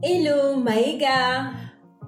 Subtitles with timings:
[0.00, 1.50] Hello Maïga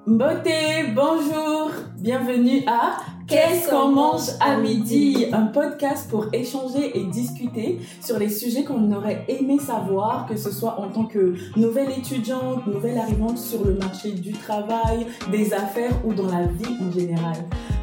[0.07, 5.27] Beauté, bonjour Bienvenue à Qu'est-ce qu'on mange à midi?
[5.33, 10.53] Un podcast pour échanger et discuter sur les sujets qu'on aurait aimé savoir, que ce
[10.53, 15.95] soit en tant que nouvelle étudiante, nouvelle arrivante sur le marché du travail, des affaires
[16.05, 17.37] ou dans la vie en général.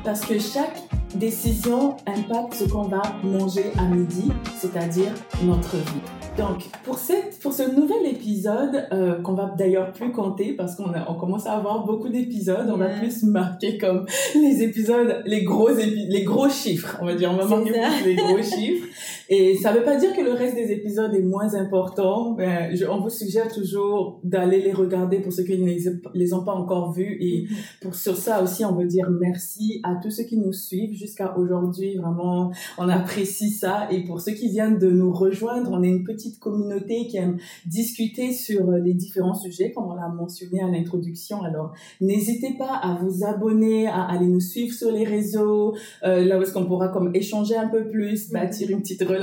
[0.06, 0.84] Parce que chaque
[1.16, 5.12] décision impacte ce qu'on va manger à midi, c'est-à-dire
[5.44, 6.17] notre vie.
[6.38, 10.92] Donc, pour, cette, pour ce nouvel épisode, euh, qu'on va d'ailleurs plus compter parce qu'on
[11.08, 14.06] on commence à avoir beaucoup d'épisodes, on va plus marquer comme
[14.36, 18.16] les épisodes, les gros, les gros chiffres, on va dire, on va marquer plus les
[18.16, 18.88] gros chiffres.
[19.30, 22.36] Et ça veut pas dire que le reste des épisodes est moins important.
[22.38, 25.70] mais je, on vous suggère toujours d'aller les regarder pour ceux qui ne
[26.14, 27.18] les, ont pas encore vus.
[27.20, 27.80] Et mm-hmm.
[27.82, 31.38] pour sur ça aussi, on veut dire merci à tous ceux qui nous suivent jusqu'à
[31.38, 31.98] aujourd'hui.
[31.98, 33.88] Vraiment, on apprécie ça.
[33.92, 37.38] Et pour ceux qui viennent de nous rejoindre, on est une petite communauté qui aime
[37.66, 41.42] discuter sur euh, les différents sujets, comme on l'a mentionné à l'introduction.
[41.44, 46.40] Alors, n'hésitez pas à vous abonner, à aller nous suivre sur les réseaux, euh, là
[46.40, 49.17] où est-ce qu'on pourra comme échanger un peu plus, bâtir une petite relation,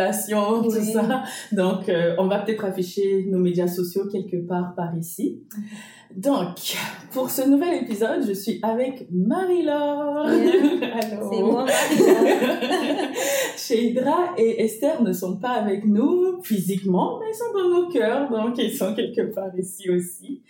[0.62, 1.23] tout ça.
[1.53, 5.42] Donc, euh, on va peut-être afficher nos médias sociaux quelque part par ici.
[6.14, 6.77] Donc,
[7.12, 10.28] pour ce nouvel épisode, je suis avec Marie-Laure.
[10.28, 11.64] C'est moi,
[11.98, 13.09] Marie-Laure.
[13.56, 18.31] Sheidra et Esther ne sont pas avec nous physiquement, mais ils sont dans nos cœurs,
[18.31, 20.42] donc ils sont quelque part ici aussi.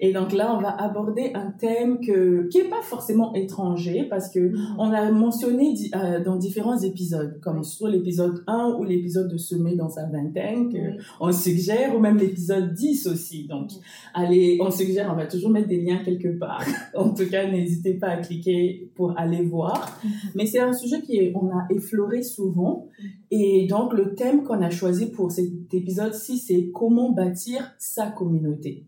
[0.00, 4.30] Et donc là, on va aborder un thème que, qui est pas forcément étranger parce
[4.30, 4.74] que mm-hmm.
[4.78, 9.74] on a mentionné euh, dans différents épisodes, comme soit l'épisode 1 ou l'épisode de Semer
[9.74, 13.46] dans sa vingtaine, que on suggère, ou même l'épisode 10 aussi.
[13.48, 13.70] Donc,
[14.14, 16.64] allez, on suggère, on va toujours mettre des liens quelque part.
[16.94, 19.98] en tout cas, n'hésitez pas à cliquer pour aller voir.
[20.04, 20.30] Mm-hmm.
[20.36, 22.86] Mais c'est un sujet qui est, on a effleuré souvent.
[23.00, 23.08] Mm-hmm.
[23.30, 28.84] Et donc, le thème qu'on a choisi pour cet épisode-ci, c'est comment bâtir sa communauté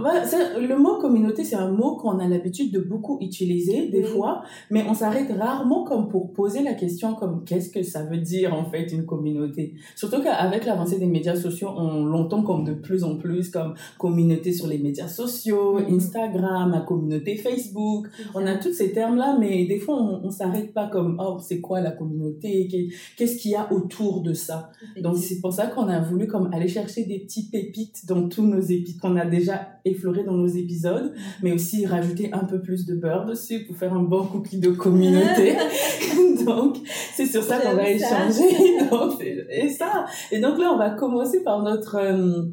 [0.00, 4.84] le mot communauté, c'est un mot qu'on a l'habitude de beaucoup utiliser des fois, mais
[4.88, 8.64] on s'arrête rarement comme pour poser la question comme qu'est-ce que ça veut dire en
[8.64, 9.74] fait une communauté?
[9.94, 14.52] Surtout qu'avec l'avancée des médias sociaux, on l'entend comme de plus en plus comme communauté
[14.52, 15.94] sur les médias sociaux, mm-hmm.
[15.94, 18.08] Instagram, la communauté Facebook.
[18.34, 21.60] On a tous ces termes-là, mais des fois on, on s'arrête pas comme oh c'est
[21.60, 22.68] quoi la communauté,
[23.16, 24.70] qu'est-ce qu'il y a autour de ça?
[25.00, 28.46] Donc c'est pour ça qu'on a voulu comme aller chercher des petits pépites dans tous
[28.46, 31.12] nos épisodes qu'on a déjà effleurer dans nos épisodes,
[31.42, 34.70] mais aussi rajouter un peu plus de beurre dessus pour faire un bon cookie de
[34.70, 35.56] communauté.
[36.44, 36.78] donc,
[37.14, 38.78] c'est sur ça qu'on va échanger.
[39.50, 40.06] et ça.
[40.30, 42.44] Et donc là, on va commencer par notre, euh,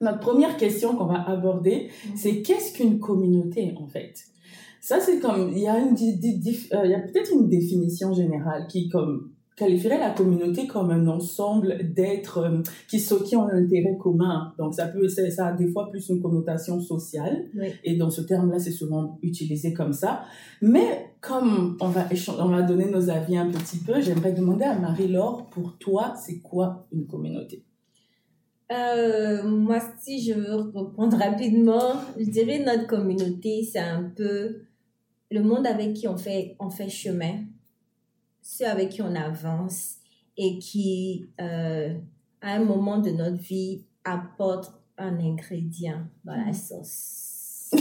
[0.00, 1.88] notre première question qu'on va aborder.
[2.06, 2.08] Mm.
[2.16, 4.14] C'est qu'est-ce qu'une communauté, en fait?
[4.80, 8.90] Ça, c'est comme, il y a une, euh, y a peut-être une définition générale qui,
[8.90, 14.52] comme, qualifierait la communauté comme un ensemble d'êtres euh, qui, qui ont un intérêt commun.
[14.58, 17.44] Donc, ça peut, ça a des fois plus une connotation sociale.
[17.84, 20.22] Et dans ce terme-là, c'est souvent utilisé comme ça.
[20.60, 22.06] Mais comme on va,
[22.38, 26.40] on va donner nos avis un petit peu, j'aimerais demander à Marie-Laure, pour toi, c'est
[26.40, 27.64] quoi une communauté?
[28.72, 34.62] Euh, moi, si je veux répondre rapidement, je dirais notre communauté, c'est un peu
[35.30, 37.40] le monde avec qui on fait, on fait chemin
[38.44, 39.96] ceux avec qui on avance
[40.36, 41.94] et qui, euh,
[42.42, 47.70] à un moment de notre vie, apportent un ingrédient dans la sauce.
[47.72, 47.80] c'est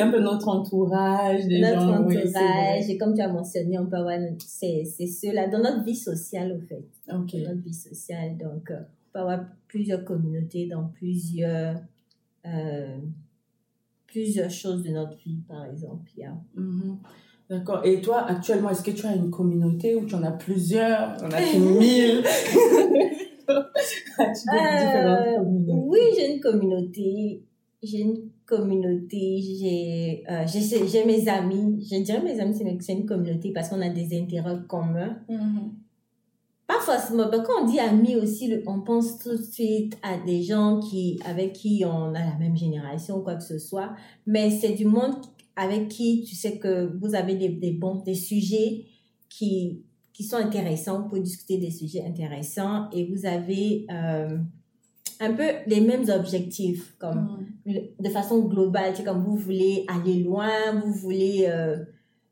[0.00, 4.18] un peu notre entourage, des notre entourage, et comme tu as mentionné, on peut avoir,
[4.38, 6.84] c'est, c'est ceux-là, dans notre vie sociale, au fait.
[7.12, 7.42] Okay.
[7.42, 11.76] Dans notre vie sociale, donc, euh, on peut avoir plusieurs communautés dans plusieurs,
[12.46, 12.96] euh,
[14.06, 16.10] plusieurs choses de notre vie, par exemple.
[16.16, 16.34] Yeah.
[17.50, 17.82] D'accord.
[17.84, 21.16] Et toi, actuellement, est-ce que tu as une communauté ou tu en as plusieurs?
[21.22, 22.24] On a mille
[23.48, 25.38] euh,
[25.68, 27.42] Oui, j'ai une communauté.
[27.82, 29.40] J'ai une communauté.
[29.42, 31.86] J'ai euh, j'ai mes amis.
[31.90, 35.18] Je dirais mes amis, c'est une communauté parce qu'on a des intérêts communs.
[36.66, 37.28] Pas forcément.
[37.30, 41.20] Mais quand on dit amis aussi, on pense tout de suite à des gens qui,
[41.26, 43.90] avec qui on a la même génération ou quoi que ce soit.
[44.26, 45.16] Mais c'est du monde
[45.56, 48.86] avec qui tu sais que vous avez des, des bons, des sujets
[49.28, 49.82] qui,
[50.12, 54.36] qui sont intéressants, pour discuter des sujets intéressants et vous avez euh,
[55.20, 57.74] un peu les mêmes objectifs, comme mm.
[58.00, 61.76] de façon globale, c'est comme vous voulez aller loin, vous voulez euh,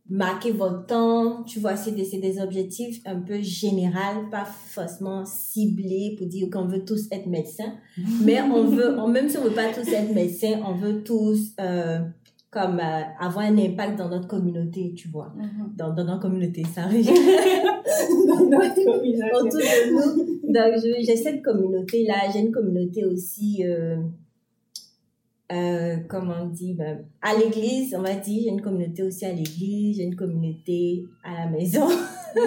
[0.09, 6.17] marquer votre temps, tu vois, c'est des, des objectifs un peu généraux, pas forcément ciblés
[6.19, 7.75] pour dire qu'on veut tous être médecins,
[8.25, 11.55] mais on veut, même si on veut pas tous être médecins, on veut tous...
[11.61, 12.01] Euh,
[12.51, 15.33] comme euh, avoir un impact dans notre communauté, tu vois.
[15.37, 15.77] Mm-hmm.
[15.77, 17.07] dans, dans notre communauté, ça arrive.
[18.27, 19.31] dans notre communauté.
[19.35, 20.53] Autour de nous.
[20.53, 22.31] Donc, j'ai cette communauté-là.
[22.33, 23.97] J'ai une communauté aussi euh,
[25.53, 29.33] euh, comme on dit, ben, à l'église, on va dire, j'ai une communauté aussi à
[29.33, 31.89] l'église, j'ai une communauté à la maison.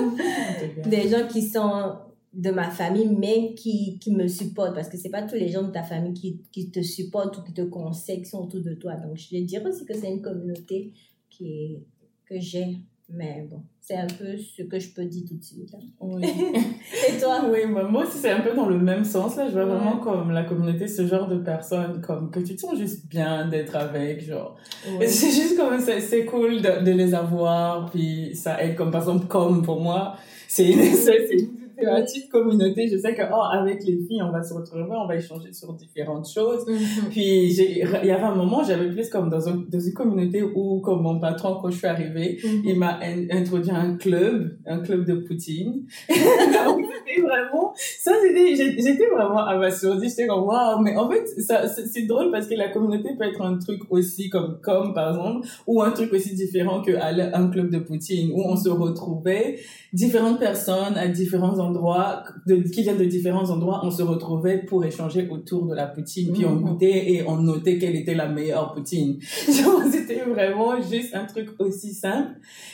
[0.86, 1.96] des gens qui sont
[2.34, 5.64] de ma famille, mais qui, qui me supportent, parce que c'est pas tous les gens
[5.64, 8.74] de ta famille qui, qui te supportent ou qui te conseillent, qui sont autour de
[8.74, 8.96] toi.
[8.96, 10.94] Donc, je dirais aussi que c'est une communauté
[11.30, 11.80] qui
[12.26, 12.78] que j'ai
[13.10, 15.76] mais bon, c'est un peu ce que je peux dire tout de suite.
[16.00, 16.24] Oui.
[17.10, 17.42] Et toi?
[17.52, 19.36] Oui, moi aussi, c'est un peu dans le même sens.
[19.36, 19.48] Là.
[19.50, 22.78] Je vois vraiment comme la communauté, ce genre de personnes comme que tu te sens
[22.78, 24.26] juste bien d'être avec.
[24.26, 24.56] Genre.
[25.02, 27.92] C'est juste comme c'est cool de, de, les avoir.
[27.92, 30.16] Puis ça aide, comme par exemple, comme pour moi,
[30.48, 30.80] c'est une,
[31.32, 35.08] une petite communauté, je sais que, oh, avec les filles, on va se retrouver, on
[35.08, 36.66] va échanger sur différentes choses.
[36.68, 37.10] Mhm.
[37.10, 40.80] Puis, il y avait un moment, j'avais plus comme dans, un, dans une communauté où,
[40.82, 42.62] comme mon patron, quand je suis arrivée, mhm.
[42.66, 43.00] il m'a
[43.32, 45.86] introduit à un club, un club de poutine.
[46.10, 50.10] Donc, c'était vraiment, ça, c'était, j'étais vraiment abasourdie.
[50.10, 53.42] J'étais comme, waouh, mais en fait, ça, c'est drôle parce que la communauté peut être
[53.42, 57.70] un truc aussi comme, comme, par exemple, ou un truc aussi différent que un club
[57.70, 59.60] de poutine où on se retrouvait
[59.92, 64.84] différentes personnes à différents endroits, de, qui viennent de différents endroits, on se retrouvait pour
[64.86, 66.62] échanger autour de la poutine, puis on mhm.
[66.62, 69.18] goûtait et on notait quelle était la meilleure poutine.
[69.22, 72.32] C'était vraiment juste un truc aussi simple.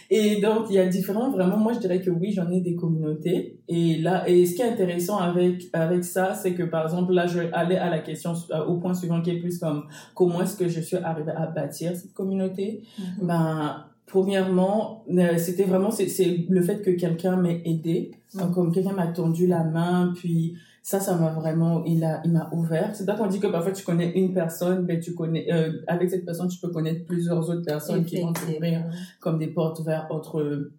[0.09, 2.75] Et donc, il y a différents, vraiment, moi je dirais que oui, j'en ai des
[2.75, 3.59] communautés.
[3.67, 7.27] Et là, et ce qui est intéressant avec, avec ça, c'est que par exemple, là,
[7.27, 9.83] je vais aller à la question, euh, au point suivant qui est plus comme,
[10.15, 12.83] comment est-ce que je suis arrivée à bâtir cette communauté?
[12.97, 13.27] Mhm.
[13.27, 18.51] Ben, Premièrement, euh, c'était vraiment c'est le fait que quelqu'un m'ait aidé, mm.
[18.53, 22.49] comme quelqu'un m'a tendu la main, puis ça, ça m'a vraiment, il a, il m'a
[22.51, 22.95] ouvert.
[22.95, 26.09] C'est pas qu'on dit que parfois tu connais une personne, mais tu connais, euh, avec
[26.09, 28.83] cette personne, tu peux connaître plusieurs autres personnes qui vont t'ouvrir
[29.19, 30.71] comme des portes vers autre,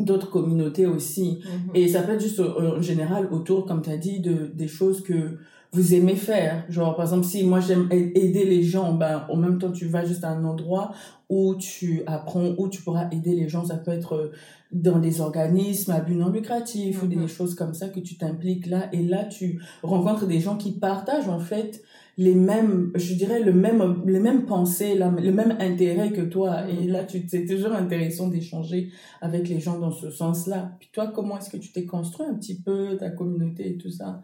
[0.00, 1.38] d'autres communautés aussi.
[1.38, 1.76] Mm-hmm.
[1.78, 5.04] Et ça peut être juste en général autour, comme tu as dit, de, des choses
[5.04, 5.38] que
[5.76, 6.64] vous aimez faire.
[6.70, 10.04] Genre, par exemple, si moi j'aime aider les gens, ben, en même temps, tu vas
[10.04, 10.92] juste à un endroit
[11.28, 13.64] où tu apprends, où tu pourras aider les gens.
[13.64, 14.32] Ça peut être euh,
[14.72, 17.28] dans des organismes à but non lucratif ou des mhm.
[17.28, 18.88] choses comme ça que tu t'impliques là.
[18.92, 21.82] Et là, tu rencontres des gens qui partagent, en fait,
[22.16, 26.66] les mêmes, je dirais, le même, les mêmes pensées, le même intérêt que toi.
[26.70, 28.88] Et là, tu, c'est toujours intéressant d'échanger
[29.20, 30.72] avec les gens dans ce sens-là.
[30.80, 33.90] Puis toi, comment est-ce que tu t'es construit un petit peu ta communauté et tout
[33.90, 34.22] ça?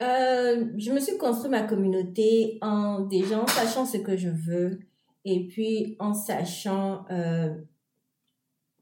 [0.00, 4.78] Euh, je me suis construit ma communauté en déjà en sachant ce que je veux
[5.24, 7.54] et puis en sachant euh,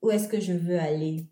[0.03, 1.27] où est-ce que je veux aller.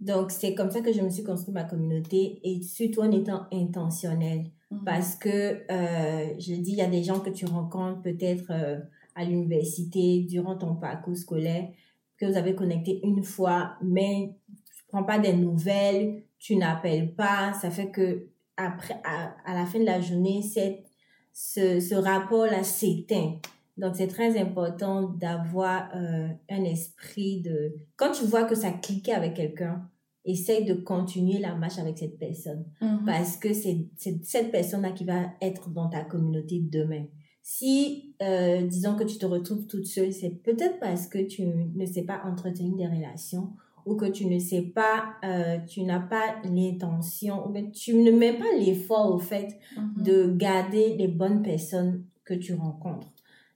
[0.00, 3.46] Donc c'est comme ça que je me suis construit ma communauté et surtout en étant
[3.52, 4.84] intentionnelle mhm.
[4.84, 8.78] parce que euh, je dis il y a des gens que tu rencontres peut-être euh,
[9.16, 11.68] à l'université durant ton parcours scolaire
[12.16, 14.36] que vous avez connecté une fois mais
[14.76, 18.28] tu prends pas des nouvelles, tu n'appelles pas, ça fait que
[18.58, 20.84] après, à, à, la fin de la journée, cette,
[21.32, 23.36] ce, ce rapport-là s'éteint.
[23.78, 27.76] Donc, c'est très important d'avoir euh, un esprit de...
[27.96, 29.88] Quand tu vois que ça cliquait avec quelqu'un,
[30.24, 32.66] essaye de continuer la marche avec cette personne.
[32.82, 33.04] Mm-hmm.
[33.06, 37.04] Parce que c'est cette personne-là qui va être dans ta communauté demain.
[37.40, 41.86] Si, euh, disons que tu te retrouves toute seule, c'est peut-être parce que tu ne
[41.86, 43.52] sais pas entretenir des relations
[43.88, 48.34] ou que tu ne sais pas, euh, tu n'as pas l'intention, ou tu ne mets
[48.34, 50.02] pas l'effort au fait mhm.
[50.02, 53.08] de garder les bonnes personnes que tu rencontres.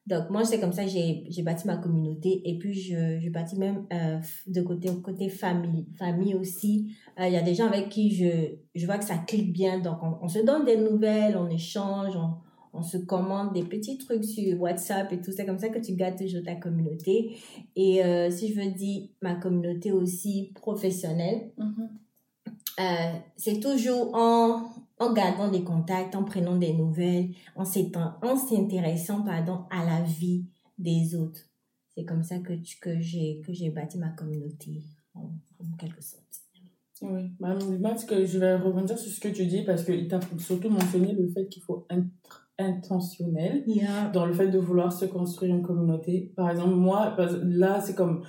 [0.06, 3.56] Donc moi, c'est comme ça j'ai j'ai bâti ma communauté et puis je, je bâtis
[3.56, 6.96] même euh, de côté côté famille, famille aussi.
[7.20, 9.78] Euh, il y a des gens avec qui je, je vois que ça clique bien,
[9.78, 12.34] donc on, on se donne des nouvelles, on échange, on,
[12.72, 15.30] on se commande des petits trucs sur WhatsApp et tout.
[15.32, 17.36] C'est comme ça que tu gardes toujours ta communauté.
[17.76, 21.88] Et euh, si je veux dire ma communauté aussi professionnelle, mm-hmm.
[22.80, 29.64] euh, c'est toujours en, en gardant des contacts, en prenant des nouvelles, en s'intéressant pardon,
[29.70, 30.46] à la vie
[30.78, 31.40] des autres.
[31.94, 34.82] C'est comme ça que, que j'ai bâti ma communauté,
[35.14, 35.30] en,
[35.78, 36.22] quelque sorte.
[37.02, 37.56] Oui, bah,
[38.08, 41.28] que je vais rebondir sur ce que tu dis parce qu'il t'a surtout mentionné le
[41.28, 43.64] fait qu'il faut être intentionnel
[44.12, 46.32] dans le fait de vouloir se construire une communauté.
[46.36, 48.22] Par exemple, moi, là, c'est comme,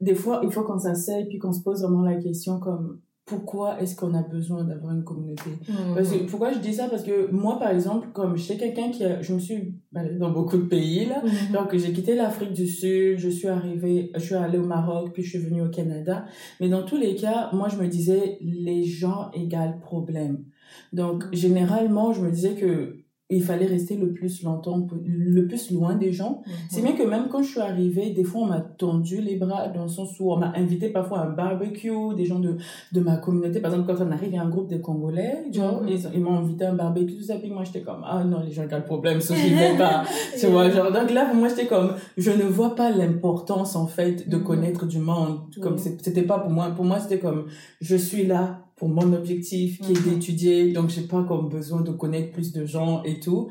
[0.00, 3.80] des fois, il faut qu'on s'asseye puis qu'on se pose vraiment la question comme, pourquoi
[3.80, 5.50] est-ce qu'on a besoin d'avoir une communauté?
[5.50, 5.94] Mm-hmm.
[5.94, 6.88] parce que, Pourquoi je dis ça?
[6.88, 10.56] Parce que moi, par exemple, comme j'étais quelqu'un qui a, je me suis dans beaucoup
[10.56, 11.52] de pays, là, mm-hmm.
[11.52, 15.22] donc j'ai quitté l'Afrique du Sud, je suis arrivée, je suis allée au Maroc, puis
[15.22, 16.24] je suis venue au Canada.
[16.60, 20.44] Mais dans tous les cas, moi, je me disais, les gens égale problème.
[20.92, 22.99] Donc, généralement, je me disais que
[23.30, 26.42] il fallait rester le plus longtemps, le plus loin des gens.
[26.68, 29.68] C'est bien que même quand je suis arrivée, des fois on m'a tendu les bras
[29.68, 32.56] dans le sens où on m'a invité parfois à un barbecue, des gens de,
[32.92, 33.60] de ma communauté.
[33.60, 36.20] Par exemple, quand on arrive, il y a un groupe de Congolais, genre, ils, ils
[36.20, 37.36] m'ont invité à un barbecue, tout ça.
[37.36, 40.04] Puis moi, j'étais comme, ah non, les gens ont le problème, ça, je vais pas.
[40.38, 43.86] tu vois, genre, donc là, pour moi, j'étais comme, je ne vois pas l'importance, en
[43.86, 45.40] fait, de connaître du monde.
[45.60, 46.70] Comme, c'était pas pour moi.
[46.70, 47.46] Pour moi, c'était comme,
[47.80, 50.14] je suis là pour mon objectif qui est mhm.
[50.14, 53.48] d'étudier donc j'ai pas comme besoin de connaître plus de gens et tout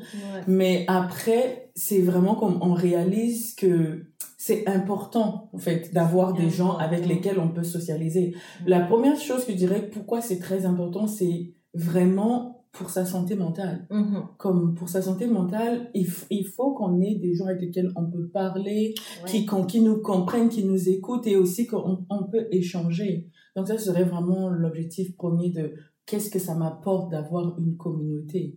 [0.48, 4.06] mais après c'est vraiment comme on réalise que
[4.36, 8.34] c'est important en fait d'avoir des gens avec lesquels on peut socialiser
[8.66, 13.34] la première chose que je dirais pourquoi c'est très important c'est vraiment pour sa santé
[13.34, 13.86] mentale.
[13.90, 14.22] Mhm.
[14.38, 18.06] Comme pour sa santé mentale, il, il faut qu'on ait des gens avec lesquels on
[18.06, 18.94] peut parler,
[19.26, 23.28] qui, qui nous comprennent, qui nous écoutent et aussi qu'on on peut échanger.
[23.56, 25.74] Donc ça serait vraiment l'objectif premier de
[26.06, 28.56] qu'est-ce que ça m'apporte d'avoir une communauté.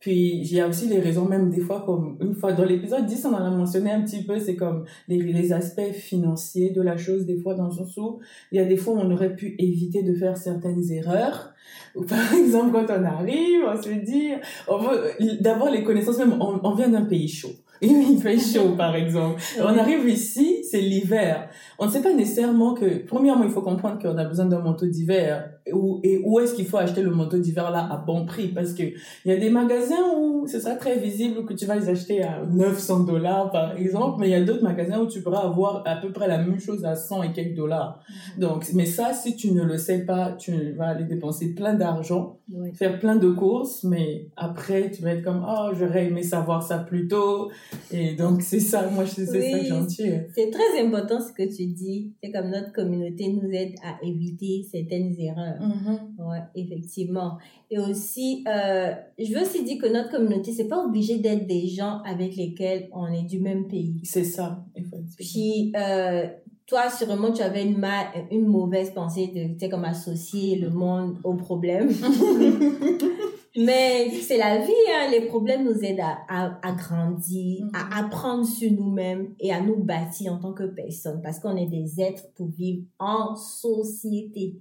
[0.00, 3.04] Puis il y a aussi les raisons même des fois comme une fois dans l'épisode
[3.04, 6.80] 10 on en a mentionné un petit peu c'est comme les, les aspects financiers de
[6.80, 8.18] la chose des fois dans le sens où
[8.50, 11.52] il y a des fois où on aurait pu éviter de faire certaines erreurs
[11.94, 14.30] ou par exemple quand on arrive on se dit
[14.68, 18.74] on veut d'abord les connaissances même on, on vient d'un pays chaud il fait chaud
[18.76, 21.48] par exemple on arrive ici c'est l'hiver
[21.82, 24.84] on ne sait pas nécessairement que, premièrement, il faut comprendre qu'on a besoin d'un manteau
[24.84, 25.50] d'hiver.
[25.72, 28.48] Où, et où est-ce qu'il faut acheter le manteau d'hiver là à bon prix?
[28.48, 31.76] Parce que il y a des magasins où ce sera très visible que tu vas
[31.76, 35.22] les acheter à 900 dollars par exemple, mais il y a d'autres magasins où tu
[35.22, 38.00] pourras avoir à peu près la même chose à 100 et quelques dollars.
[38.36, 42.40] Donc, mais ça, si tu ne le sais pas, tu vas aller dépenser plein d'argent,
[42.74, 46.76] faire plein de courses, mais après, tu vas être comme, oh, j'aurais aimé savoir ça
[46.76, 47.50] plus tôt.
[47.92, 50.24] Et donc, c'est ça, moi, c'est ça que j'en tire.
[50.34, 54.66] C'est très important ce que tu dit, c'est comme notre communauté nous aide à éviter
[54.70, 55.60] certaines erreurs.
[55.60, 56.28] Mm-hmm.
[56.28, 57.38] Ouais, effectivement.
[57.70, 61.66] Et aussi, euh, je veux aussi dire que notre communauté, c'est pas obligé d'être des
[61.68, 64.00] gens avec lesquels on est du même pays.
[64.04, 65.16] C'est ça, effectivement.
[65.18, 66.26] Puis, euh,
[66.66, 70.70] toi, sûrement, tu avais une, mal, une mauvaise pensée de, tu sais, comme associer le
[70.70, 71.90] monde au problème.
[73.56, 75.10] Mais c'est la vie, hein.
[75.10, 78.04] les problèmes nous aident à, à, grandir, à mm-hmm.
[78.04, 82.00] apprendre sur nous-mêmes et à nous bâtir en tant que personne parce qu'on est des
[82.00, 84.60] êtres pour vivre en société.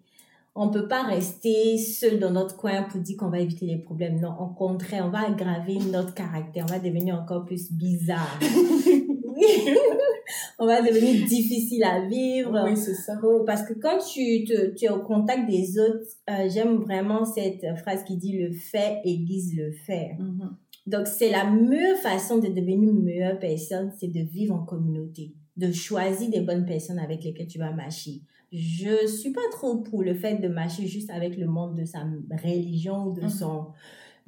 [0.55, 4.19] On peut pas rester seul dans notre coin pour dire qu'on va éviter les problèmes.
[4.19, 8.39] Non, au contraire, on va aggraver notre caractère, on va devenir encore plus bizarre.
[10.59, 12.65] on va devenir difficile à vivre.
[12.65, 13.13] Oui, c'est ça.
[13.45, 17.65] Parce que quand tu, te, tu es au contact des autres, euh, j'aime vraiment cette
[17.77, 20.17] phrase qui dit le fait aiguise le faire.
[20.19, 20.49] Mm-hmm.
[20.87, 25.33] Donc, c'est la meilleure façon de devenir une meilleure personne, c'est de vivre en communauté,
[25.55, 28.21] de choisir des bonnes personnes avec lesquelles tu vas marcher.
[28.51, 31.99] Je suis pas trop pour le fait de marcher juste avec le monde de sa
[32.43, 33.29] religion ou de mm-hmm.
[33.29, 33.67] son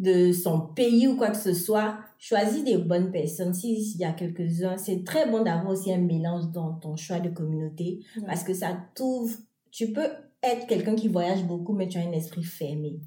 [0.02, 3.54] de son pays ou quoi que ce soit, choisis des bonnes personnes.
[3.54, 7.30] S'il y a quelques-uns, c'est très bon d'avoir aussi un mélange dans ton choix de
[7.30, 9.36] communauté parce que ça t'ouvre.
[9.72, 10.08] Tu peux
[10.44, 13.00] être quelqu'un qui voyage beaucoup, mais tu as un esprit fermé.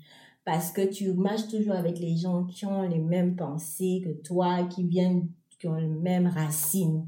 [0.45, 4.65] Parce que tu marches toujours avec les gens qui ont les mêmes pensées que toi,
[4.65, 5.29] qui viennent,
[5.59, 7.07] qui ont les mêmes racines.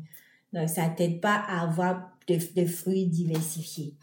[0.53, 3.95] Donc, ça t'aide pas à avoir des fruits diversifiés.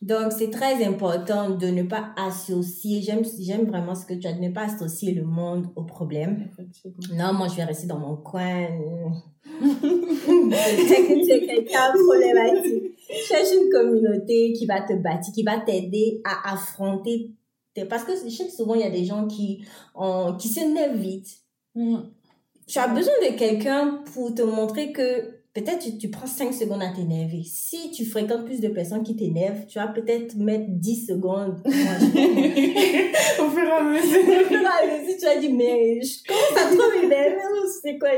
[0.00, 4.32] Donc, c'est très important de ne pas associer, j'aime, j'aime vraiment ce que tu as,
[4.32, 6.50] de ne pas associer le monde au problème.
[7.14, 8.68] Non, moi, je vais rester dans mon coin.
[9.60, 12.96] je sais que tu es quelqu'un problématique.
[13.26, 17.32] Cherche une communauté qui va te bâtir, qui va t'aider à affronter.
[17.88, 19.64] Parce que je sais que souvent, il y a des gens qui,
[19.96, 21.28] ont, qui s'énervent vite.
[21.74, 21.98] Mm.
[22.68, 26.82] Tu as besoin de quelqu'un pour te montrer que peut-être tu, tu, prends 5 secondes
[26.82, 27.42] à t'énerver.
[27.44, 31.60] Si tu fréquentes plus de personnes qui t'énervent, tu vas peut-être mettre 10 secondes.
[31.66, 34.20] Au fur et à mesure.
[34.20, 37.42] Au fur et à mesure, tu vas dire, mais je commence à trop m'énerver,
[37.82, 38.10] c'est quoi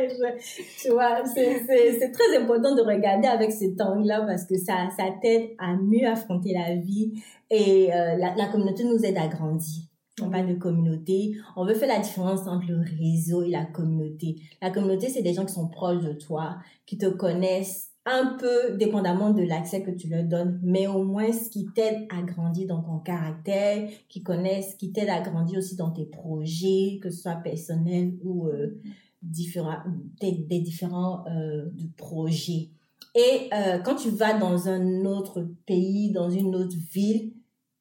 [0.83, 5.51] Tu vois, c'est très important de regarder avec ce temps-là parce que ça, ça t'aide
[5.59, 7.13] à mieux affronter la vie
[7.51, 9.90] et euh, la, la communauté nous aide à grandir
[10.23, 11.37] on parle de communauté.
[11.57, 14.37] On veut faire la différence entre le réseau et la communauté.
[14.61, 18.77] La communauté, c'est des gens qui sont proches de toi, qui te connaissent un peu
[18.77, 22.67] dépendamment de l'accès que tu leur donnes, mais au moins ce qui t'aide à grandir
[22.67, 27.23] dans ton caractère, qui connaissent, qui t'aide à grandir aussi dans tes projets, que ce
[27.23, 28.81] soit personnel ou euh,
[29.23, 32.71] des, différents euh, projets.
[33.15, 37.33] Et euh, quand tu vas dans un autre pays, dans une autre ville,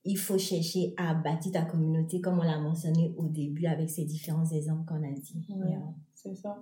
[0.10, 4.06] il faut chercher à bâtir ta communauté, comme on l'a mentionné au début avec ces
[4.06, 5.48] différents exemples qu'on a dit.
[6.16, 6.58] c'est ça.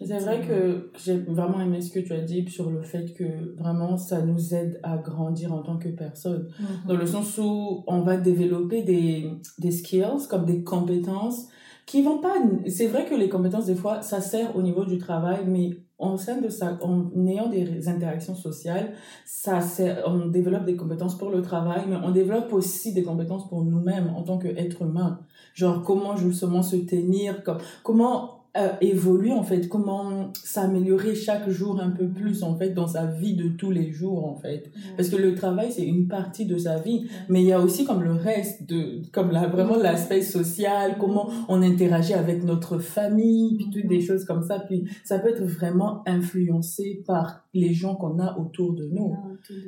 [0.00, 3.56] C'est vrai que j'ai vraiment aimé ce que tu as dit sur le fait que
[3.56, 6.48] vraiment ça nous aide à grandir en tant que personne.
[6.48, 6.88] Mm-hmm.
[6.88, 11.48] Dans le sens où on va développer des, des skills, comme des compétences
[11.86, 12.36] qui vont pas.
[12.68, 15.70] C'est vrai que les compétences, des fois, ça sert au niveau du travail, mais
[16.02, 18.92] en de en ayant des interactions sociales,
[19.24, 19.60] ça
[20.06, 24.12] on développe des compétences pour le travail, mais on développe aussi des compétences pour nous-mêmes
[24.16, 25.20] en tant qu'être humain.
[25.54, 31.80] Genre, comment justement se tenir, comme, comment euh, évoluer en fait, comment s'améliorer chaque jour
[31.80, 34.70] un peu plus en fait dans sa vie de tous les jours en fait.
[34.96, 37.86] Parce que le travail c'est une partie de sa vie, mais il y a aussi
[37.86, 43.56] comme le reste de comme là vraiment l'aspect social, comment on interagit avec notre famille,
[43.56, 44.60] puis toutes des choses comme ça.
[44.60, 49.14] Puis ça peut être vraiment influencé par les gens qu'on a autour de nous.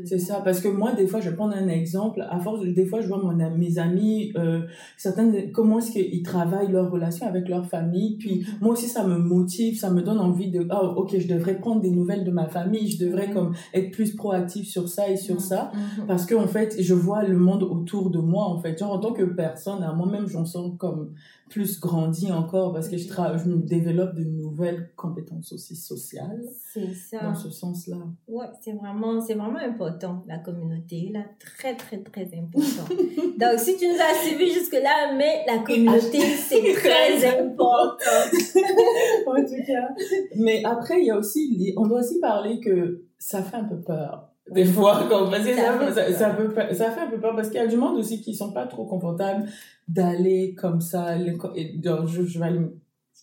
[0.05, 2.25] C'est ça, parce que moi des fois je vais prendre un exemple.
[2.31, 4.63] À force des fois je vois mon, mes amis, euh,
[4.97, 9.19] certaines comment est-ce qu'ils travaillent leur relation avec leur famille, puis moi aussi ça me
[9.19, 12.49] motive, ça me donne envie de oh ok je devrais prendre des nouvelles de ma
[12.49, 15.71] famille, je devrais comme être plus proactif sur ça et sur ça
[16.07, 18.79] parce que en fait je vois le monde autour de moi en fait.
[18.79, 21.11] Genre en tant que personne à moi-même j'en sens comme
[21.55, 26.43] plus grandi encore parce que je, je me développe de nouvelles compétences aussi sociales.
[26.73, 27.23] C'est ça.
[27.23, 27.99] Dans ce sens-là.
[28.27, 32.93] Ouais, c'est vraiment, c'est vraiment important, la communauté, là, très, très, très important.
[33.39, 36.19] Donc, si tu nous as suivis jusque-là, mais la communauté,
[36.49, 38.01] c'est très important.
[39.29, 39.95] en tout cas.
[40.35, 43.81] Mais après, il y a aussi, on doit aussi parler que ça fait un peu
[43.81, 47.35] peur des fois quand parce que ça, ça, ça, peut, ça, fait un peu peur
[47.35, 49.49] parce qu'il y a du monde aussi qui sont pas trop confortables
[49.89, 52.47] d'aller comme ça je, je vais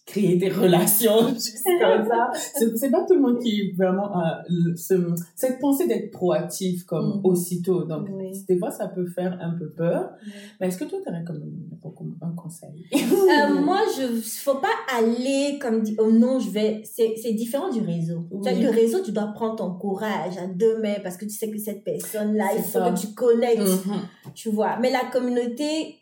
[0.05, 2.31] créer des relations juste comme ça.
[2.75, 4.43] C'est pas tout le monde qui vraiment a
[4.75, 4.93] ce,
[5.35, 7.25] cette pensée d'être proactif comme mm.
[7.25, 7.83] aussitôt.
[7.83, 8.09] Donc,
[8.47, 10.11] des fois, ça peut faire un peu peur.
[10.59, 12.85] Mais est-ce que toi, tu aurais comme un conseil?
[12.93, 14.67] euh, moi, je, faut pas
[14.97, 18.27] aller comme, oh non, je vais, c'est différent du réseau.
[18.31, 21.57] Le réseau, tu dois prendre ton courage à deux mains parce que tu sais que
[21.57, 23.61] cette personne-là, il faut que tu connectes.
[23.61, 24.33] Mm-hmm.
[24.33, 24.77] Tu vois.
[24.79, 25.97] Mais la communauté,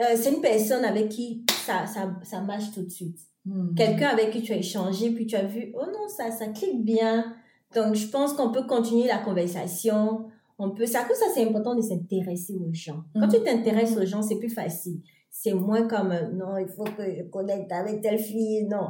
[0.00, 3.18] euh, c'est une personne avec qui ça, ça, ça marche tout de suite.
[3.44, 3.74] Hmm.
[3.74, 6.84] Quelqu'un avec qui tu as échangé, puis tu as vu, oh non, ça, ça clique
[6.84, 7.34] bien.
[7.74, 10.26] Donc, je pense qu'on peut continuer la conversation.
[10.58, 13.02] On peut, cause ça, c'est important de s'intéresser aux gens.
[13.14, 13.44] Quand tu hmm.
[13.44, 15.00] t'intéresses aux gens, c'est plus facile.
[15.30, 18.66] C'est moins comme, euh, non, il faut que je connecte avec telle fille.
[18.68, 18.88] Non.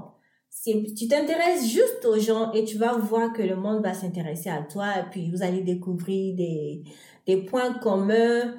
[0.63, 4.63] Tu t'intéresses juste aux gens et tu vas voir que le monde va s'intéresser à
[4.63, 6.85] toi et puis vous allez découvrir des,
[7.27, 8.55] des points communs.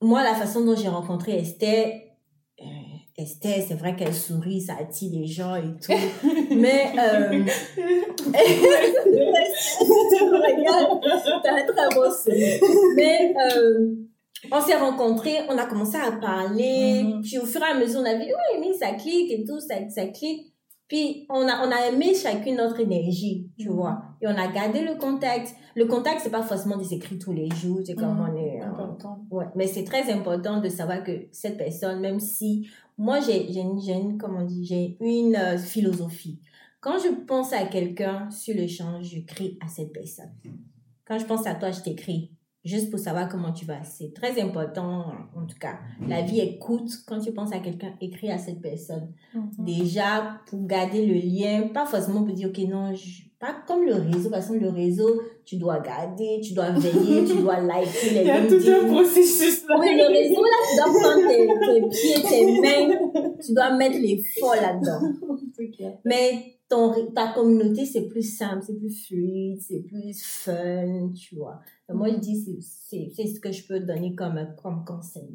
[0.00, 1.92] Moi, la façon dont j'ai rencontré Esther,
[3.22, 5.92] Esther, c'est vrai qu'elle sourit, ça attire les gens et tout.
[6.54, 7.44] Mais, euh,
[11.42, 12.06] t'as un très beau
[12.96, 13.94] Mais, euh,
[14.50, 17.22] on s'est rencontrés, on a commencé à parler, mm-hmm.
[17.22, 19.60] puis au fur et à mesure, on a vu, oui, mais ça clique et tout,
[19.60, 20.48] ça, ça clique.
[20.88, 23.72] Puis on a, on a aimé chacune notre énergie, tu mm-hmm.
[23.72, 24.02] vois.
[24.20, 25.54] Et on a gardé le contact.
[25.74, 28.30] Le contact, c'est pas forcément des écrits tous les jours, c'est comme mm-hmm.
[28.30, 28.60] on est.
[28.60, 29.24] important.
[29.30, 29.46] ouais.
[29.54, 32.68] Mais c'est très important de savoir que cette personne, même si
[33.02, 36.40] moi, j'ai, une, une, comment j'ai une euh, philosophie.
[36.80, 40.32] Quand je pense à quelqu'un sur le champ, je crie à cette personne.
[41.04, 42.30] Quand je pense à toi, je t'écris.
[42.64, 43.82] Juste pour savoir comment tu vas.
[43.82, 45.80] C'est très important, en tout cas.
[46.06, 46.92] La vie écoute.
[47.04, 49.12] Quand tu penses à quelqu'un, écris à cette personne.
[49.34, 49.50] Mhm.
[49.58, 53.94] Déjà, pour garder le lien, pas forcément pour dire, OK, non, je, pas comme le
[53.94, 58.20] réseau, parce que le réseau, tu dois garder, tu dois veiller, tu dois liker les
[58.20, 59.74] Il y a tout un processus là.
[59.80, 64.22] Oui, le réseau, là, tu dois prendre tes, pieds, tes mains, tu dois mettre les
[64.38, 65.00] fonds là-dedans.
[66.04, 71.58] Mais ton, ta communauté, c'est plus simple, c'est plus fluide, c'est plus fun, tu vois.
[71.94, 75.28] Moi, je dis, c'est ce que je peux donner comme, comme conseil.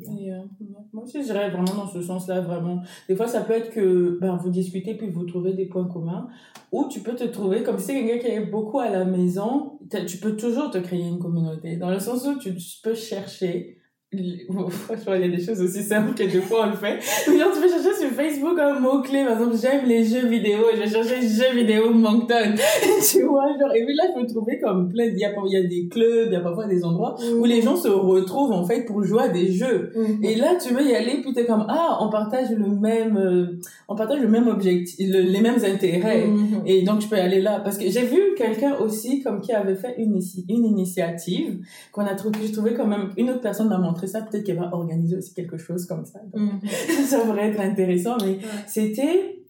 [0.93, 2.81] moi aussi, je dirais vraiment dans ce sens-là, vraiment.
[3.07, 6.27] Des fois, ça peut être que ben, vous discutez puis vous trouvez des points communs,
[6.71, 9.79] ou tu peux te trouver, comme si c'est quelqu'un qui est beaucoup à la maison,
[10.07, 13.76] tu peux toujours te créer une communauté, dans le sens où tu peux chercher
[14.69, 16.97] franchement, il y a des choses aussi simples que des fois on le fait.
[17.25, 20.79] Genre, tu peux chercher sur Facebook un mot-clé, par exemple, j'aime les jeux vidéo, je
[20.79, 22.55] vais chercher jeux vidéo Moncton.
[23.11, 25.51] tu vois, genre, et puis là, je peux trouver comme plein, il y a, il
[25.51, 28.53] y a des clubs, il y a parfois des endroits où les gens se retrouvent,
[28.53, 29.91] en fait, pour jouer à des jeux.
[29.93, 30.25] Mm-hmm.
[30.25, 33.59] Et là, tu veux y aller, puis t'es comme, ah, on partage le même, euh,
[33.89, 36.27] on partage le même objectif, les mêmes intérêts.
[36.27, 36.61] Mm-hmm.
[36.65, 37.59] Et donc, je peux aller là.
[37.59, 41.59] Parce que j'ai vu quelqu'un aussi, comme qui avait fait une, une initiative,
[41.91, 44.69] qu'on a trouvé, j'ai trouvé quand même, une autre personne m'a ça, peut-être qu'elle va
[44.73, 46.19] organiser aussi quelque chose comme ça.
[46.31, 46.67] Donc, mm.
[47.07, 48.17] ça pourrait être intéressant.
[48.23, 49.43] Mais c'était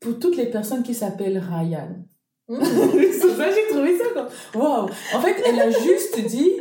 [0.00, 1.96] pour toutes les personnes qui s'appellent Ryan.
[2.48, 2.60] Mm.
[2.62, 4.88] ça, j'ai trouvé ça comme, waouh!
[5.14, 6.52] En fait, elle a juste dit,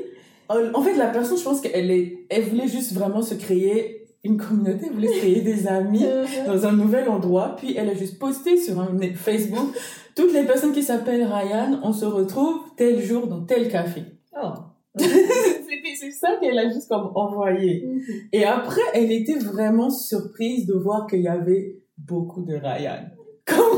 [0.50, 4.38] en fait, la personne, je pense qu'elle est, elle voulait juste vraiment se créer une
[4.38, 6.06] communauté, elle voulait se créer des amis
[6.48, 7.56] dans un nouvel endroit.
[7.58, 9.70] Puis elle a juste posté sur un Facebook,
[10.16, 14.04] toutes les personnes qui s'appellent Ryan, on se retrouve tel jour dans tel café.
[14.36, 14.54] Oh.
[16.00, 17.86] c'est ça qu'elle a juste comme envoyé.
[17.86, 18.02] Mhm.
[18.32, 23.15] Et après, elle était vraiment surprise de voir qu'il y avait beaucoup de Ryan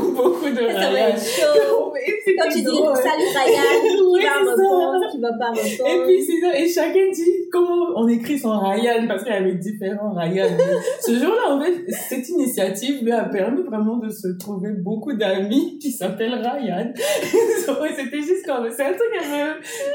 [0.00, 1.92] beaucoup de Ça va être chaud.
[2.38, 5.90] Quand tu dis salut Ryan, tu vas répondre, tu vas pas répondre.
[5.90, 9.54] Et puis ça, et chacun dit comment on écrit son Ryan parce qu'il y avait
[9.54, 10.48] différents Ryan.
[11.00, 15.78] Ce jour-là, en fait, cette initiative lui a permis vraiment de se trouver beaucoup d'amis
[15.78, 16.92] qui s'appellent Ryan.
[16.96, 19.54] C'était juste comme, c'est un truc un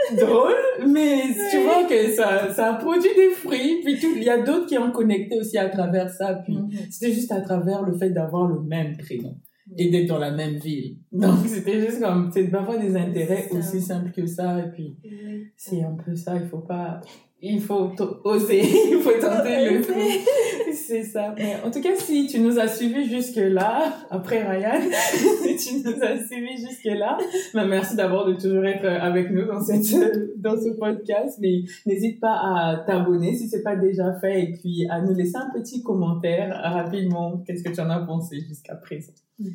[0.09, 0.55] peu drôle,
[0.87, 3.81] mais tu vois que ça, ça a produit des fruits.
[3.83, 6.41] Puis il y a d'autres qui ont connecté aussi à travers ça.
[6.45, 6.91] Puis mm-hmm.
[6.91, 9.35] c'était juste à travers le fait d'avoir le même prénom
[9.77, 10.97] et d'être dans la même ville.
[11.11, 14.59] Donc, c'était juste comme, c'est parfois des intérêts aussi simples que ça.
[14.59, 14.97] Et puis,
[15.55, 17.01] c'est un peu ça, il faut pas,
[17.45, 17.91] il faut
[18.23, 19.91] oser, il faut tenter le coup.
[20.73, 21.35] C'est ça.
[21.37, 24.79] Mais en tout cas, si tu nous as suivis jusque-là, après Ryan,
[25.57, 27.17] si tu nous as suivis jusque-là,
[27.53, 31.37] ben merci d'abord de toujours être avec nous dans cette, dans ce podcast.
[31.41, 35.35] Mais n'hésite pas à t'abonner si c'est pas déjà fait et puis à nous laisser
[35.35, 37.43] un petit commentaire rapidement.
[37.45, 39.13] Qu'est-ce que tu en as pensé jusqu'à présent?
[39.39, 39.51] Mhm.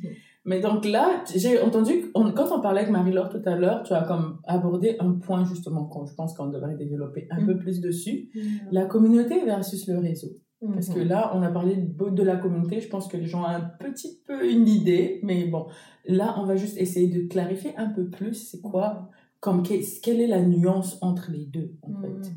[0.48, 4.02] Mais donc là, j'ai entendu, quand on parlait avec Marie-Laure tout à l'heure, tu as
[4.04, 7.58] comme abordé un point justement quand je pense qu'on devrait développer un peu mhm.
[7.58, 8.42] plus dessus, mhm.
[8.72, 10.28] la communauté versus le réseau.
[10.72, 13.46] Parce que là, on a parlé de la communauté, je pense que les gens ont
[13.46, 15.66] un petit peu une idée, mais bon,
[16.06, 20.26] là, on va juste essayer de clarifier un peu plus c'est quoi, comme quelle est
[20.26, 22.32] la nuance entre les deux, en fait.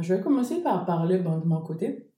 [0.00, 2.11] Je vais commencer par parler de mon côté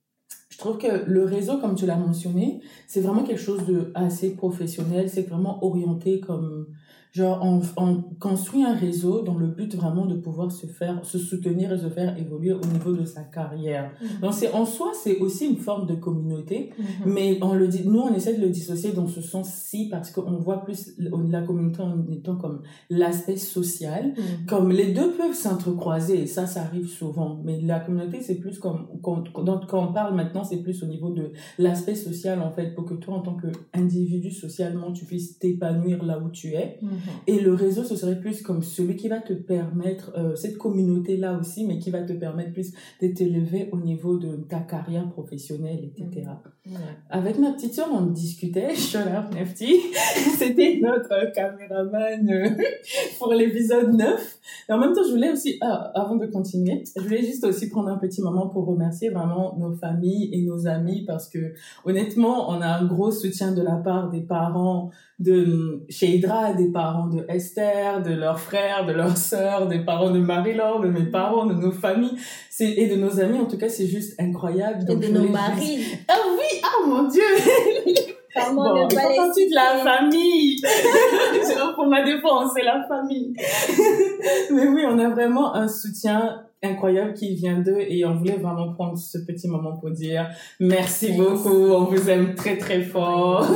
[0.55, 4.37] je trouve que le réseau, comme tu l'as mentionné, c'est vraiment quelque chose de assez
[4.37, 5.09] professionnel.
[5.09, 6.67] C'est vraiment orienté comme
[7.15, 11.17] Genre, on, on, construit un réseau dans le but vraiment de pouvoir se faire, se
[11.17, 13.93] soutenir et se faire évoluer au niveau de sa carrière.
[14.01, 14.19] Mhm.
[14.21, 17.13] Donc, c'est, en soi, c'est aussi une forme de communauté, mhm.
[17.13, 20.39] mais on le dit, nous, on essaie de le dissocier dans ce sens-ci parce qu'on
[20.39, 24.07] voit plus la communauté en étant comme l'aspect social.
[24.07, 24.45] Mhm.
[24.45, 28.59] Comme les deux peuvent s'entrecroiser, et ça, ça arrive souvent, mais la communauté, c'est plus
[28.59, 32.75] comme, quand, quand, on parle maintenant, c'est plus au niveau de l'aspect social, en fait,
[32.75, 36.77] pour que toi, en tant qu'individu socialement, tu puisses t'épanouir là où tu es.
[37.05, 37.11] Mhm.
[37.27, 41.37] Et le réseau, ce serait plus comme celui qui va te permettre, euh, cette communauté-là
[41.39, 45.79] aussi, mais qui va te permettre plus de t'élever au niveau de ta carrière professionnelle,
[45.83, 46.27] etc.
[46.65, 46.75] Mhm.
[47.09, 49.75] Avec ma petite soeur, on discutait, Shola Nefti,
[50.37, 52.49] c'était notre caméraman euh,
[53.19, 54.39] pour l'épisode 9.
[54.69, 57.69] Et en même temps, je voulais aussi, ah, avant de continuer, je voulais juste aussi
[57.69, 62.49] prendre un petit moment pour remercier vraiment nos familles et nos amis parce que honnêtement,
[62.49, 67.07] on a un gros soutien de la part des parents de chez Hydra, des parents
[67.07, 71.45] de Esther, de leurs frères, de leurs sœurs, des parents de Marie-Laure, de mes parents,
[71.45, 72.17] de nos familles,
[72.59, 73.39] et de nos amis.
[73.39, 74.85] En tout cas, c'est juste incroyable.
[74.89, 75.85] et de nos maris.
[76.07, 77.21] Ah oui, ah mon Dieu.
[78.53, 80.61] bon, ils font partie de la famille.
[81.75, 83.33] pour ma défense, c'est la famille.
[84.51, 88.73] Mais oui, on a vraiment un soutien incroyable qui vient d'eux et on voulait vraiment
[88.73, 91.21] prendre ce petit moment pour dire merci, merci.
[91.21, 93.47] beaucoup, on vous aime très très fort.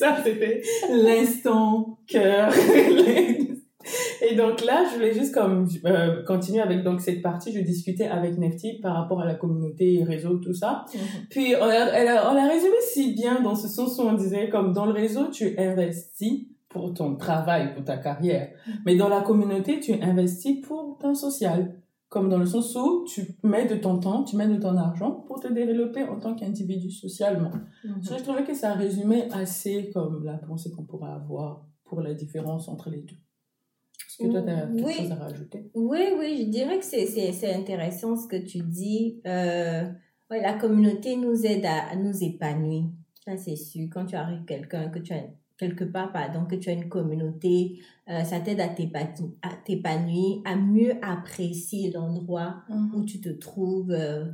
[0.00, 2.50] Ça, c'était l'instant cœur.
[4.22, 7.52] Et donc là, je voulais juste comme euh, continuer avec donc cette partie.
[7.52, 10.84] Je discutais avec Nefti par rapport à la communauté, réseau, tout ça.
[10.94, 11.00] Mhm.
[11.30, 14.72] Puis on a, on a résumé si bien dans ce sens où on disait comme
[14.72, 18.50] dans le réseau, tu investis pour ton travail, pour ta carrière.
[18.66, 18.74] Mhm.
[18.86, 21.74] Mais dans la communauté, tu investis pour ton social
[22.10, 25.12] comme dans le sens où tu mets de ton temps, tu mets de ton argent
[25.12, 27.52] pour te développer en tant qu'individu socialement.
[27.84, 28.02] Mhm.
[28.02, 32.68] Je trouvais que ça résumait assez comme la pensée qu'on pourrait avoir pour la différence
[32.68, 33.14] entre les deux.
[33.14, 34.94] Est-ce que toi, tu as quelque oui.
[34.94, 35.70] chose à rajouter?
[35.74, 39.20] Oui, oui, je dirais que c'est intéressant ce que tu dis.
[39.24, 39.84] Euh,
[40.30, 42.86] ouais, la communauté nous aide à, à nous épanouir.
[43.24, 43.88] Ça, c'est sûr.
[43.92, 45.22] Quand tu arrives quelqu'un, que tu as
[45.60, 50.94] quelque part, pardon, que tu as une communauté, euh, ça t'aide à t'épanouir, à mieux
[51.02, 52.62] apprécier l'endroit
[52.94, 54.24] où tu te trouves euh,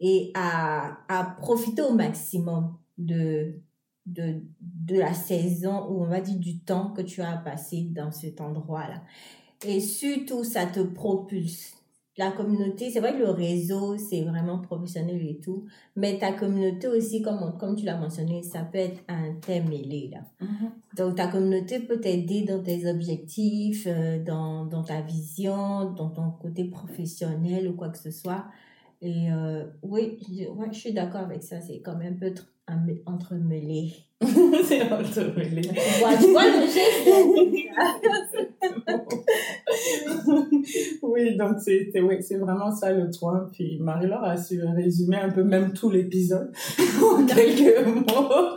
[0.00, 3.54] et à, à profiter au maximum de,
[4.04, 8.12] de, de la saison ou on va dire du temps que tu as passé dans
[8.12, 9.02] cet endroit-là.
[9.66, 11.75] Et surtout, ça te propulse
[12.18, 16.88] la communauté, c'est vrai que le réseau, c'est vraiment professionnel et tout, mais ta communauté
[16.88, 20.20] aussi, comme, comme tu l'as mentionné, ça peut être intermêlé, là.
[20.40, 20.96] Mm-hmm.
[20.96, 26.30] Donc, ta communauté peut t'aider dans tes objectifs, euh, dans, dans ta vision, dans ton
[26.30, 28.46] côté professionnel ou quoi que ce soit.
[29.02, 32.18] Et euh, oui, je, ouais, je suis d'accord avec ça, c'est quand même
[32.66, 33.92] un peu entremêlé.
[34.64, 34.80] c'est
[36.18, 37.06] tu vois le geste?
[41.02, 43.50] Oui, donc c'est vraiment ça le point.
[43.52, 46.50] Puis Marie-Laure a su résumer un peu même tout l'épisode
[47.02, 48.56] en quelques mots.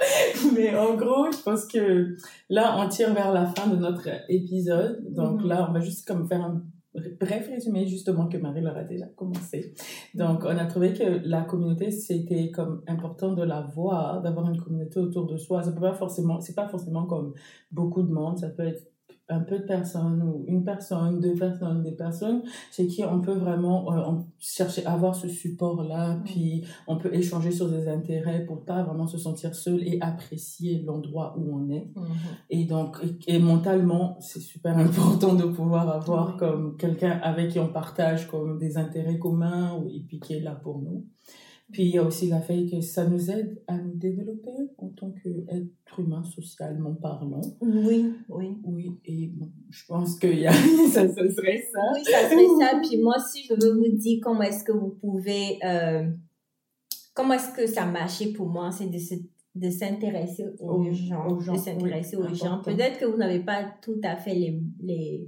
[0.56, 2.15] Mais en gros, je pense que
[2.50, 5.13] là, on tire vers la fin de notre épisode.
[5.13, 5.50] Donc mhm.
[5.50, 6.62] là, on va juste comme faire un
[6.93, 9.73] bref résumé justement que Marie leur a déjà commencé.
[10.15, 14.60] Donc, on a trouvé que la communauté, c'était comme important de la voir, d'avoir une
[14.60, 15.62] communauté autour de soi.
[15.62, 17.34] Ça peut pas forcément, c'est pas forcément comme
[17.71, 18.88] beaucoup de monde, ça peut être
[19.30, 23.34] un peu de personnes ou une personne, deux personnes, des personnes chez qui on peut
[23.34, 28.65] vraiment euh, chercher à avoir ce support-là, puis on peut échanger sur des intérêts pour
[28.65, 31.92] pas vraiment se sentir seul et apprécier l'endroit où on est.
[31.96, 32.06] Mm-hmm.
[32.50, 37.68] Et donc, et, mentalement, c'est super important de pouvoir avoir comme quelqu'un avec qui on
[37.68, 41.06] partage comme des intérêts communs et puis qui est là pour nous.
[41.72, 44.90] Puis il y a aussi la fait que ça nous aide à nous développer en
[44.90, 47.42] tant qu'être humain socialement parlant.
[47.62, 48.58] Oui, oui.
[48.64, 51.80] Oui, et bon, je pense que y a, ça, ça, serait ça.
[51.94, 52.80] Oui, ça serait ça.
[52.82, 55.60] Puis moi aussi, je veux vous dire comment est-ce que vous pouvez...
[55.64, 56.10] Euh,
[57.14, 59.16] comment est-ce que ça marchait pour moi, c'est de se
[59.56, 62.62] de s'intéresser aux, gens, de s'intéresser aux gens.
[62.64, 65.28] Peut-être que vous n'avez pas tout à fait les, les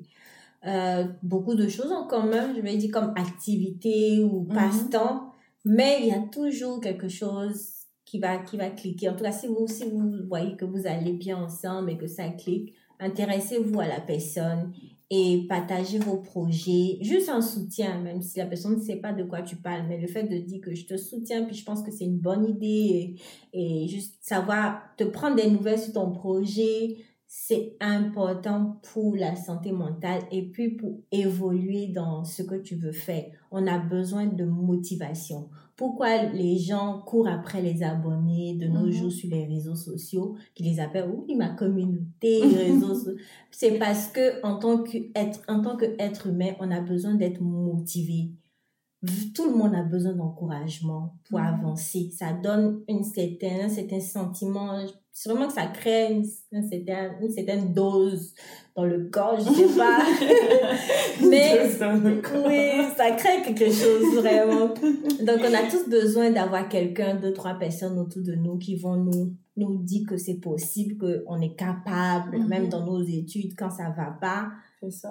[0.65, 4.53] euh, beaucoup de choses en commun, je vais dire comme activité ou mhm.
[4.53, 5.30] passe-temps,
[5.65, 9.09] mais il y a toujours quelque chose qui va, qui va cliquer.
[9.09, 12.07] En tout cas, si vous, si vous voyez que vous allez bien ensemble et que
[12.07, 14.73] ça clique, intéressez-vous à la personne
[15.13, 19.23] et partagez vos projets, juste en soutien, même si la personne ne sait pas de
[19.23, 21.83] quoi tu parles, mais le fait de dire que je te soutiens, puis je pense
[21.83, 23.17] que c'est une bonne idée,
[23.51, 26.95] et, et, juste savoir te prendre des nouvelles sur ton projet,
[27.33, 32.91] c'est important pour la santé mentale et puis pour évoluer dans ce que tu veux
[32.91, 33.23] faire.
[33.51, 35.47] On a besoin de motivation.
[35.77, 38.91] Pourquoi les gens courent après les abonnés de nos mhm.
[38.91, 43.13] jours sur les réseaux sociaux, qui les appellent, oui, ma communauté, réseaux
[43.49, 48.31] C'est parce que en tant qu'être, en tant qu'être humain, on a besoin d'être motivé
[49.33, 51.45] tout le monde a besoin d'encouragement pour mhm.
[51.45, 52.11] avancer.
[52.15, 54.77] Ça donne une certaine, un certain sentiment.
[55.11, 58.33] C'est vraiment que ça crée une, une, certaine, une certaine dose
[58.75, 59.99] dans le corps, je sais pas.
[61.29, 61.61] Mais
[62.47, 64.67] oui, ça crée quelque chose vraiment.
[64.67, 68.97] Donc on a tous besoin d'avoir quelqu'un, deux, trois personnes autour de nous qui vont
[68.97, 72.47] nous nous dire que c'est possible, qu'on est capable, mhm.
[72.47, 74.51] même dans nos études, quand ça va pas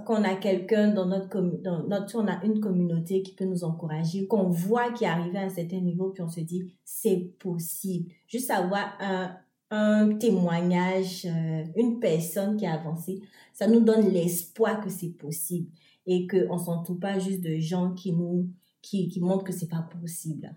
[0.05, 4.27] qu'on a quelqu'un dans notre dans notre on a une communauté qui peut nous encourager,
[4.27, 8.11] qu'on voit qui est arrivé à un certain niveau, puis on se dit c'est possible.
[8.27, 9.37] Juste avoir un,
[9.71, 15.71] un témoignage, euh, une personne qui a avancé, ça nous donne l'espoir que c'est possible
[16.07, 18.49] et qu'on ne s'entoure pas juste de gens qui nous
[18.83, 20.55] qui, qui montrent que c'est pas possible.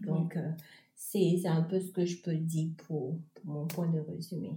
[0.00, 0.50] Donc, euh,
[0.94, 4.56] c'est un peu ce que je peux dire pour, mon point de résumé.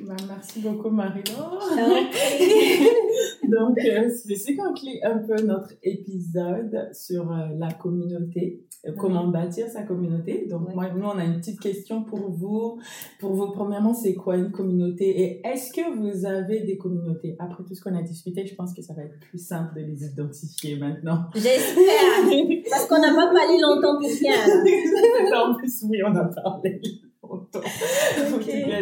[0.00, 1.62] Bah, merci beaucoup, Marie-Laure.
[3.48, 9.68] Donc, euh, c'est conclut un peu notre épisode sur euh, la communauté, euh, comment bâtir
[9.68, 10.46] sa communauté.
[10.50, 12.78] Donc, moi, nous, on a une petite question pour vous.
[13.20, 17.36] Pour vous, premièrement, c'est quoi une communauté et est-ce que vous avez des communautés?
[17.38, 19.86] Après tout ce qu'on a discuté, je pense que ça va être plus simple de
[19.86, 21.26] les identifier maintenant.
[21.34, 24.34] J'espère, parce qu'on n'a pas parlé longtemps pour rien.
[25.46, 26.80] en plus, oui, on a parlé.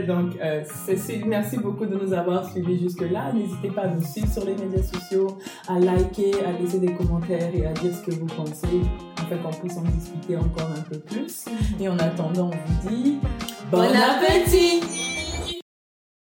[0.07, 0.65] Donc, euh,
[1.27, 3.33] merci beaucoup de nous avoir suivis jusque-là.
[3.33, 7.51] N'hésitez pas à nous suivre sur les médias sociaux, à liker, à laisser des commentaires
[7.55, 8.81] et à dire ce que vous pensez,
[9.17, 11.47] afin qu'on puisse en discuter encore un peu plus.
[11.81, 13.19] Et en attendant, on vous dit
[13.71, 15.22] bon appétit